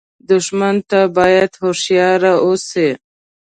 دښمن 0.29 0.75
ته 0.89 0.99
باید 1.17 1.51
هوښیار 1.61 2.21
اوسې 2.45 2.89